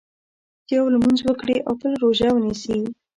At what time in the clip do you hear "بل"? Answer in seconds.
1.81-1.93